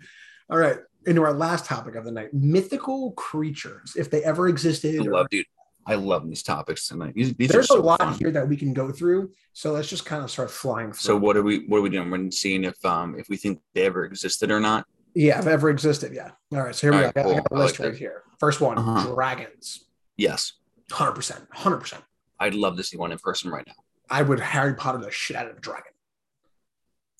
[0.50, 0.78] All right.
[1.06, 2.34] Into our last topic of the night.
[2.34, 5.06] Mythical creatures, if they ever I existed.
[5.06, 5.46] or- dude.
[5.86, 7.14] I love these topics tonight.
[7.14, 8.12] These, these there's so a lot fun.
[8.14, 9.30] here that we can go through.
[9.54, 10.98] So let's just kind of start flying through.
[11.00, 12.10] So what are we what are we doing?
[12.10, 14.84] We're seeing if um if we think they ever existed or not.
[15.14, 16.12] Yeah, if ever existed.
[16.14, 16.32] Yeah.
[16.52, 16.74] All right.
[16.74, 17.12] So here we All go.
[17.14, 17.58] right, I got, I got cool.
[17.58, 17.98] a list like right that.
[17.98, 18.22] here.
[18.38, 19.14] First one Uh-huh.
[19.14, 19.86] dragons.
[20.18, 20.52] Yes.
[20.90, 21.48] 100%.
[21.54, 21.94] 100%.
[22.38, 23.72] I'd love to see one in person right now.
[24.10, 25.92] I would Harry Potter the shit out of a dragon.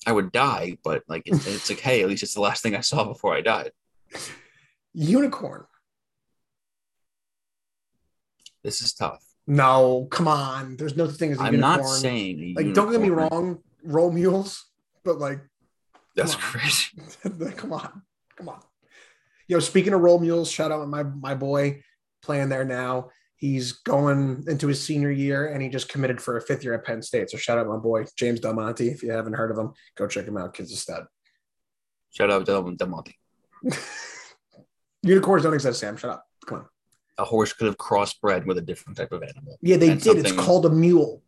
[0.05, 2.75] I would die, but like it's, it's like, hey, at least it's the last thing
[2.75, 3.71] I saw before I died.
[4.93, 5.65] Unicorn.
[8.63, 9.23] This is tough.
[9.45, 10.77] No, come on.
[10.77, 11.77] There's no thing as a I'm unicorn.
[11.79, 14.65] not saying like, don't get me wrong, roll mules,
[15.03, 15.39] but like,
[16.15, 17.01] That's come crazy.
[17.55, 18.01] come on,
[18.35, 18.61] come on.
[19.47, 21.83] Yo, speaking of roll mules, shout out my my boy
[22.21, 23.09] playing there now.
[23.39, 26.85] He's going into his senior year and he just committed for a fifth year at
[26.85, 27.29] Penn State.
[27.29, 28.87] So shout out my boy James Del Monte.
[28.89, 30.53] If you haven't heard of him, go check him out.
[30.53, 31.05] Kid's a stud.
[32.11, 33.13] Shout out to Demonte.
[35.03, 35.95] Unicorns don't exist, Sam.
[35.95, 36.25] Shut up.
[36.45, 36.65] Come on.
[37.17, 39.57] A horse could have crossbred with a different type of animal.
[39.61, 40.17] Yeah, they And did.
[40.17, 41.21] It's called a mule.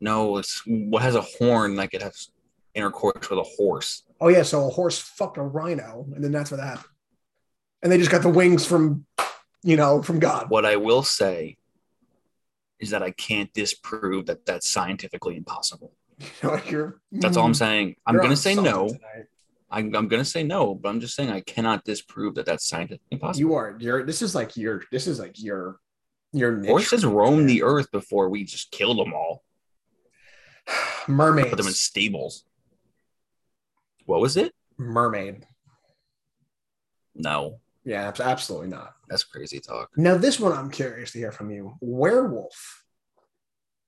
[0.00, 2.30] No, it's what has a horn like it has
[2.74, 4.02] intercourse with a horse.
[4.20, 6.86] Oh yeah, so a horse fucked a rhino, and then that's what happened.
[7.82, 9.06] And they just got the wings from,
[9.64, 10.50] you know, from God.
[10.50, 11.56] What I will say
[12.78, 15.94] is that I can't disprove that that's scientifically impossible.
[16.68, 17.58] You're, That's all I'm mm-hmm.
[17.58, 17.96] saying.
[18.06, 18.88] I'm going to say no.
[18.88, 19.26] tonight.
[19.70, 22.68] I'm, I'm going to say no, but I'm just saying I cannot disprove that that's
[22.68, 23.40] scientifically impossible.
[23.40, 23.76] You are.
[23.80, 24.04] You're.
[24.04, 24.82] This is like your.
[24.92, 25.80] This is like your.
[26.32, 26.64] Your.
[26.64, 29.42] Horses roamed the earth before we just killed them all,
[31.08, 31.48] mermaids.
[31.48, 32.44] put them in stables.
[34.06, 34.52] What was it?
[34.76, 35.46] Mermaid.
[37.16, 38.94] No, Yeah, absolutely not.
[39.08, 39.90] that's crazy talk.
[39.96, 41.76] Now this one, I'm curious to hear from you.
[41.80, 42.84] Werewolf.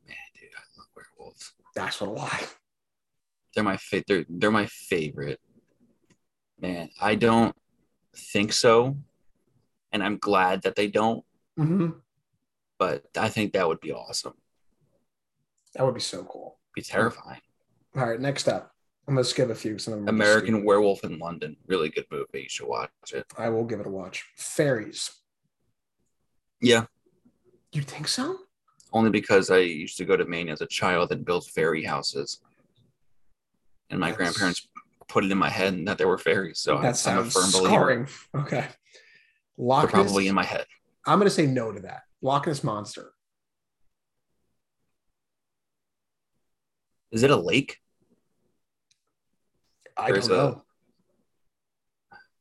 [0.06, 1.52] Man, dude, I love werewolves.
[1.74, 2.44] That's what a lie.
[3.54, 5.40] They're my fa- they're, they're my favorite.
[6.60, 7.54] Man, I don't
[8.14, 8.96] think so,
[9.92, 11.24] and I'm glad that they don't.
[11.58, 11.88] Mm-hmm.
[12.78, 14.34] But I think that would be awesome.
[15.74, 16.58] That would be so cool.
[16.74, 17.40] Be terrifying.
[17.96, 18.72] All right, next up.
[19.08, 19.78] I'm gonna skip a few.
[19.78, 20.64] Some of them American.
[20.64, 22.42] Werewolf in London, really good movie.
[22.42, 23.24] You should watch it.
[23.38, 24.24] I will give it a watch.
[24.36, 25.10] Fairies.
[26.60, 26.86] Yeah,
[27.72, 28.38] You think so?
[28.92, 32.40] only because I used to go to Maine as a child and build fairy houses,
[33.90, 34.68] and my That's- grandparents
[35.08, 36.58] put it in my head that there were fairies.
[36.58, 37.68] So that I'm, I'm a sounds firm believer.
[37.76, 38.08] scarring.
[38.34, 38.56] Okay.
[38.60, 39.92] They're Loch Ness.
[39.92, 40.66] probably in my head.
[41.06, 42.02] I'm gonna say no to that.
[42.22, 43.12] Loch Ness monster.
[47.12, 47.78] Is it a lake?
[49.96, 50.62] I There's don't a- know.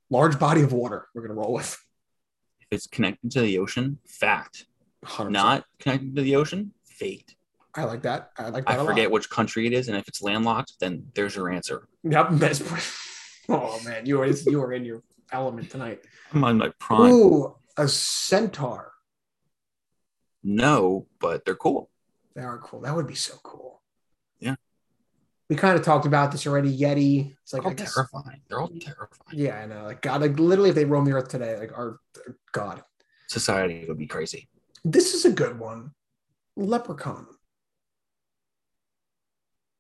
[0.10, 1.08] Large body of water.
[1.14, 1.78] We're gonna roll with.
[2.62, 4.66] If it's connected to the ocean, fact.
[5.06, 5.32] 100%.
[5.32, 7.36] Not connected to the ocean, fate.
[7.76, 8.32] I like that.
[8.38, 8.80] I like that.
[8.80, 9.12] I forget Lot.
[9.14, 11.88] which country it is, and if it's landlocked, then there's your answer.
[12.04, 12.28] Yep.
[12.34, 12.62] That's,
[13.50, 16.02] oh man, you are you are in your element tonight.
[16.34, 17.12] I'm on my prime.
[17.12, 18.94] Ooh, a centaur.
[20.44, 21.90] No, but they're cool.
[22.36, 22.82] They are cool.
[22.82, 23.82] That would be so cool.
[25.50, 26.76] We kind of talked about this already.
[26.76, 27.36] Yeti.
[27.44, 27.94] It's like They're all guess.
[27.94, 28.42] terrifying.
[28.50, 29.34] They're all terrifying.
[29.34, 29.84] Yeah, I know.
[29.86, 32.00] Like God, like literally, if they roam the earth today, like our
[32.52, 32.84] God.
[33.28, 34.50] Society would be crazy.
[34.84, 35.92] This is a good one.
[36.56, 37.28] Leprechaun.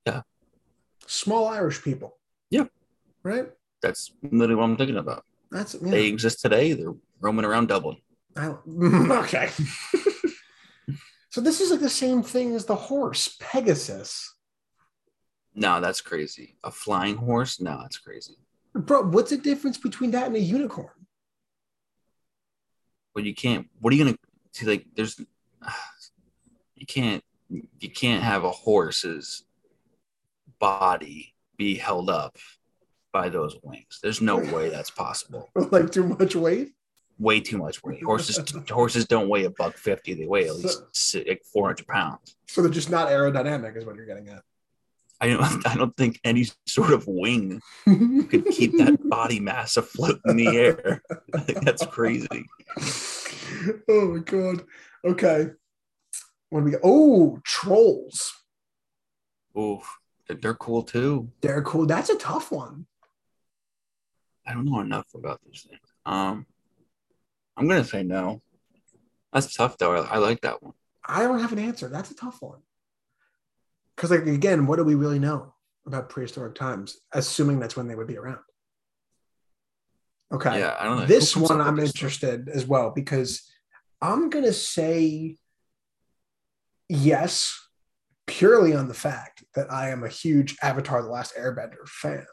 [0.05, 0.21] Yeah.
[1.07, 2.17] Small Irish people.
[2.49, 2.65] Yeah.
[3.23, 3.47] Right.
[3.81, 5.25] That's literally what I'm thinking about.
[5.51, 5.91] That's yeah.
[5.91, 6.73] They exist today.
[6.73, 7.97] They're roaming around Dublin.
[8.35, 9.49] I, okay.
[11.29, 14.34] so this is like the same thing as the horse, Pegasus.
[15.55, 16.57] No, that's crazy.
[16.63, 17.61] A flying horse?
[17.61, 18.35] No, that's crazy.
[18.73, 20.89] Bro, what's the difference between that and a unicorn?
[23.13, 23.67] But you can't.
[23.79, 24.17] What are you gonna
[24.51, 24.65] see?
[24.65, 25.19] Like, there's.
[26.77, 27.23] You can't.
[27.49, 29.45] You can't have a horse's
[30.59, 32.37] body be held up
[33.13, 33.99] by those wings.
[34.03, 35.49] There's no way that's possible.
[35.71, 36.73] like too much weight?
[37.17, 38.03] Way too much weight.
[38.03, 38.39] Horses.
[38.69, 40.13] horses don't weigh a buck fifty.
[40.13, 40.83] They weigh at least
[41.15, 42.35] like four hundred pounds.
[42.47, 44.43] So they're just not aerodynamic, is what you're getting at.
[45.21, 45.41] I don't.
[45.67, 50.47] I don't think any sort of wing could keep that body mass afloat in the
[50.47, 51.01] air.
[51.33, 52.45] I think that's crazy.
[53.89, 54.65] oh my god.
[55.05, 55.51] Okay.
[56.49, 56.81] What do we got?
[56.83, 58.33] Oh, trolls.
[59.57, 59.97] Oof,
[60.27, 61.31] they're cool too.
[61.41, 61.85] They're cool.
[61.85, 62.85] That's a tough one.
[64.45, 65.81] I don't know enough about these things.
[66.05, 66.45] Um,
[67.57, 68.41] I'm gonna say no.
[69.33, 69.95] That's tough though.
[69.95, 70.73] I, I like that one.
[71.07, 71.87] I don't have an answer.
[71.87, 72.59] That's a tough one.
[73.95, 75.53] Because, like, again, what do we really know
[75.85, 78.39] about prehistoric times, assuming that's when they would be around?
[80.33, 80.59] Okay.
[80.59, 81.05] Yeah, I don't know.
[81.05, 83.49] This one I'm interested as well because
[84.01, 85.37] I'm going to say
[86.89, 87.67] yes,
[88.27, 92.25] purely on the fact that I am a huge Avatar The Last Airbender fan.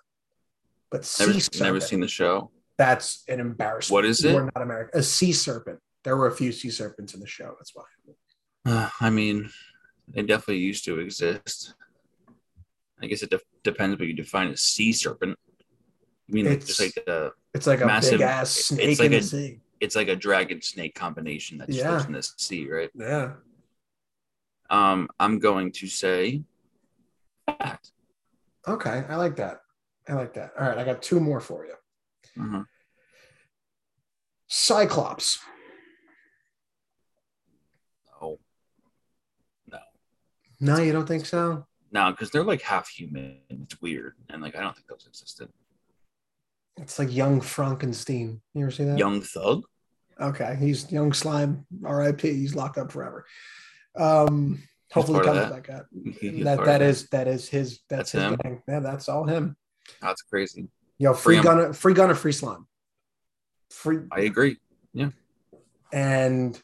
[0.90, 2.50] But sea Never, serpent, never seen the show.
[2.76, 3.94] that's an embarrassment.
[3.94, 4.98] What is it we're not American.
[4.98, 5.78] A sea serpent.
[6.04, 7.54] There were a few sea serpents in the show.
[7.58, 7.84] That's why.
[8.66, 9.50] Uh, I mean,
[10.08, 11.74] they definitely used to exist.
[13.02, 15.38] I guess it de- depends what you define as sea serpent.
[15.60, 19.00] I mean, like, It's- just like a, It's like a Massive- big ass snake it's
[19.00, 19.60] like in the a- sea.
[19.80, 21.90] it's like a dragon snake combination that just Yeah.
[21.92, 22.90] lives in the sea, right?
[22.94, 23.34] Yeah.
[24.70, 26.44] Um, I'm going to say
[27.46, 27.92] fact.
[28.66, 29.04] Okay.
[29.08, 29.60] I like that.
[30.08, 30.52] I like that.
[30.58, 30.78] All right.
[30.78, 31.74] I got two more for you.
[32.42, 32.64] Uh-huh.
[34.46, 35.38] Cyclops.
[38.20, 38.38] No,
[39.66, 39.78] no,
[40.62, 41.66] No, you don't think so?
[41.90, 43.38] no, because they're like half human.
[43.50, 45.48] It's weird, and like I don't think those existed.
[46.78, 48.40] It's like young Frankenstein.
[48.54, 48.96] You ever see that?
[48.96, 49.64] Young Thug.
[50.20, 51.66] Okay, he's young slime.
[51.84, 52.32] R.I.P.
[52.32, 53.26] He's locked up forever.
[53.96, 55.66] Um, hopefully part comes of back.
[56.44, 58.62] That that is that is his that's, That's his him?
[58.66, 59.56] Yeah, that's all him.
[60.00, 60.68] That's crazy.
[60.98, 62.66] Yo, free Free Gunna, free Gunna, free slime.
[63.70, 64.58] Free I agree.
[64.94, 65.10] Yeah.
[65.92, 66.60] And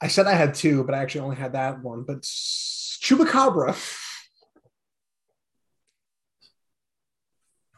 [0.00, 2.04] I said I had two, but I actually only had that one.
[2.04, 2.24] But
[3.02, 3.70] Chupacabra.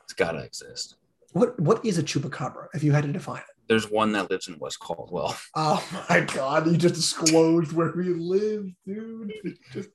[0.02, 0.96] It's gotta exist.
[1.32, 2.66] What what is a chupacabra?
[2.74, 3.44] If you had to define it.
[3.68, 5.34] There's one that lives in West Caldwell.
[5.54, 6.66] Oh my god!
[6.70, 9.32] You just disclosed where we live, dude.
[9.72, 9.88] Just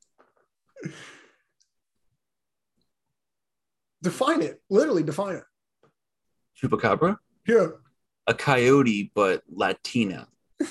[4.02, 4.62] define it.
[4.70, 5.44] Literally define it.
[6.60, 7.68] Chupacabra, Yeah.
[8.28, 10.28] a coyote but Latina.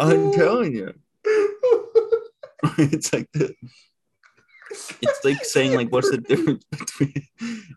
[0.00, 0.94] I'm telling you,
[2.78, 3.54] it's like the.
[5.00, 7.14] It's like saying like what's the difference between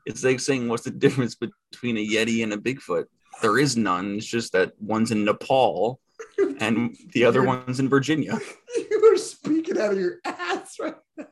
[0.06, 3.06] it's like saying what's the difference between a Yeti and a Bigfoot?
[3.42, 4.18] There is none.
[4.18, 6.02] It's just that one's in Nepal
[6.60, 8.38] and the other one's in Virginia.
[8.76, 11.28] you are speaking out of your ass right now.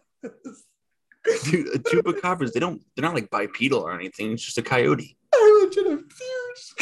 [1.43, 4.33] Dude, chupacabras, they don't they're not like bipedal or anything.
[4.33, 5.17] It's just a coyote.
[5.33, 6.73] I legit have tears.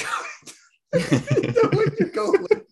[1.78, 2.67] way to go Latina.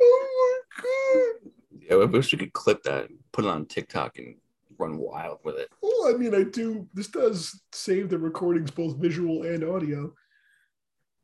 [0.00, 1.52] Oh my god.
[1.80, 4.36] Yeah, I wish we could clip that put it on TikTok and
[4.78, 5.68] run wild with it.
[5.82, 6.88] Well, I mean, I do.
[6.94, 10.12] This does save the recordings, both visual and audio.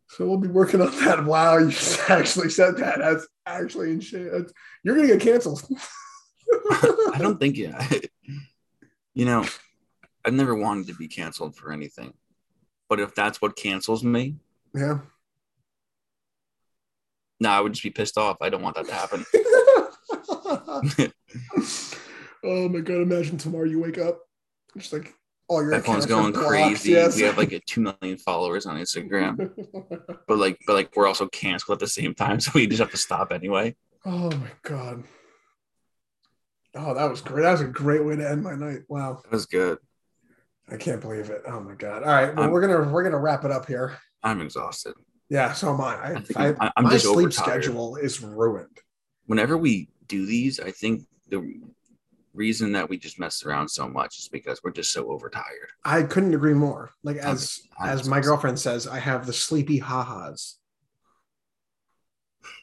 [0.09, 1.25] So we'll be working on that.
[1.25, 1.73] Wow, you
[2.09, 2.99] actually said that.
[2.99, 4.31] That's actually insane.
[4.31, 4.53] That's,
[4.85, 5.63] you're gonna get canceled.
[6.71, 8.11] I don't think it.
[9.15, 9.45] You know,
[10.25, 12.15] I've never wanted to be canceled for anything,
[12.89, 14.37] but if that's what cancels me,
[14.75, 15.01] Yeah.
[17.43, 18.37] No, I would just be pissed off.
[18.41, 19.25] I don't want that to happen.
[22.45, 23.03] oh my god!
[23.03, 24.21] Imagine tomorrow you wake up,
[24.77, 25.13] just like
[25.49, 26.93] all your That phone's going crazy.
[26.93, 27.17] yes.
[27.17, 29.51] We have like a two million followers on Instagram,
[30.29, 32.91] but like, but like, we're also canceled at the same time, so we just have
[32.93, 33.75] to stop anyway.
[34.05, 35.05] oh my god.
[36.75, 37.43] Oh, that was great.
[37.43, 38.81] That was a great way to end my night.
[38.89, 39.21] Wow.
[39.25, 39.77] That was good.
[40.71, 41.43] I can't believe it.
[41.47, 42.03] Oh my god.
[42.03, 42.35] All right.
[42.35, 43.99] Well, I'm- we're gonna we're gonna wrap it up here.
[44.23, 44.95] I'm exhausted.
[45.29, 45.95] Yeah, so am I.
[45.95, 47.63] I, I, I I'm I'm my just sleep overtired.
[47.65, 48.79] schedule is ruined.
[49.27, 51.61] Whenever we do these, I think the
[52.35, 55.71] reason that we just mess around so much is because we're just so overtired.
[55.85, 56.93] I couldn't agree more.
[57.03, 58.23] Like I'm- as I'm as my exhausted.
[58.29, 60.57] girlfriend says, I have the sleepy ha-has.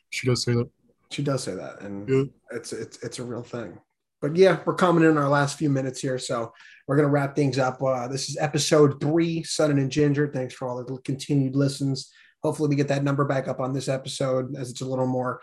[0.09, 0.69] She does say that.
[1.11, 2.23] She does say that, and Yeah.
[2.51, 3.79] it's it's it's a real thing.
[4.21, 6.51] But yeah, we're coming in our last few minutes here, so
[6.87, 7.81] we're gonna wrap things up.
[7.81, 10.27] Uh, this is episode three, Sunny and Ginger.
[10.31, 12.11] Thanks for all the continued listens.
[12.43, 15.41] Hopefully, we get that number back up on this episode as it's a little more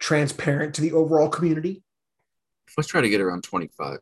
[0.00, 1.82] transparent to the overall community.
[2.76, 3.98] Let's try to get around 25.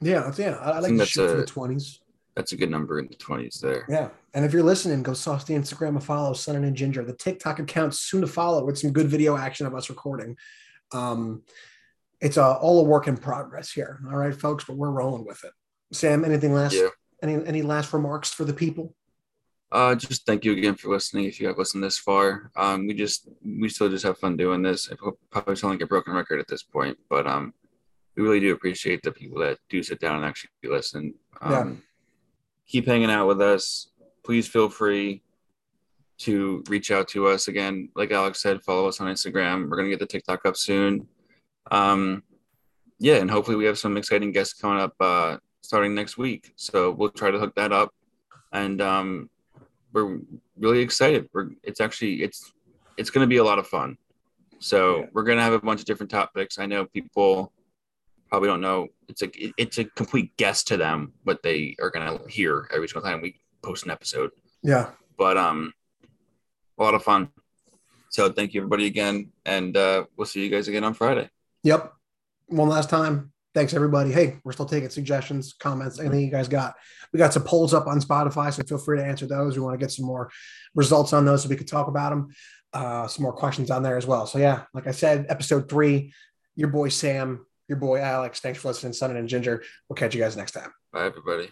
[0.00, 0.56] Yeah, yeah.
[0.56, 2.00] I, I like think to that's shoot for a- the twenties.
[2.34, 3.86] That's a good number in the 20s there.
[3.88, 4.10] Yeah.
[4.34, 7.02] And if you're listening, go sauce the Instagram a follow, Sunny and Ginger.
[7.02, 10.36] The TikTok account soon to follow with some good video action of us recording.
[10.92, 11.44] Um,
[12.20, 14.00] it's all a work in progress here.
[14.06, 15.52] All right, folks, but we're rolling with it.
[15.92, 16.74] Sam, anything last?
[16.74, 16.88] Yeah.
[17.22, 18.94] Any any last remarks for the people?
[19.72, 21.24] Uh, just thank you again for listening.
[21.24, 24.62] If you have listened this far, um, we just we still just have fun doing
[24.62, 24.90] this.
[24.90, 24.96] I
[25.30, 27.52] probably sound like a broken record at this point, but um,
[28.16, 31.14] we really do appreciate the people that do sit down and actually listen.
[31.40, 31.72] Um, Yeah.
[32.68, 33.88] Keep hanging out with us.
[34.24, 35.22] please feel free
[36.18, 37.88] to reach out to us again.
[37.94, 39.68] Like Alex said, follow us on Instagram.
[39.68, 41.06] We're gonna get the TikTok up soon.
[41.70, 42.22] Um,
[42.98, 46.52] yeah, and hopefully we have some exciting guests coming up uh, starting next week.
[46.56, 47.92] So we'll try to hook that up,
[48.52, 49.28] and um,
[49.96, 50.18] we're
[50.58, 51.28] really excited.
[51.32, 52.52] We're it's actually it's
[52.98, 53.96] it's going to be a lot of fun.
[54.58, 55.06] So yeah.
[55.12, 56.58] we're going to have a bunch of different topics.
[56.58, 57.52] I know people
[58.28, 58.88] probably don't know.
[59.08, 62.88] It's a it's a complete guess to them what they are going to hear every
[62.88, 64.30] single time we post an episode.
[64.62, 65.72] Yeah, but um,
[66.78, 67.30] a lot of fun.
[68.10, 71.30] So thank you everybody again, and uh, we'll see you guys again on Friday.
[71.64, 71.92] Yep.
[72.48, 73.32] One last time.
[73.56, 74.12] Thanks everybody.
[74.12, 76.74] Hey, we're still taking suggestions, comments, anything you guys got.
[77.10, 79.56] We got some polls up on Spotify, so feel free to answer those.
[79.56, 80.30] We want to get some more
[80.74, 82.28] results on those so we could talk about them.
[82.74, 84.26] Uh, some more questions on there as well.
[84.26, 86.12] So yeah, like I said, episode three.
[86.54, 88.40] Your boy Sam, your boy Alex.
[88.40, 89.62] Thanks for listening, Sunny and Ginger.
[89.88, 90.74] We'll catch you guys next time.
[90.92, 91.48] Bye, everybody.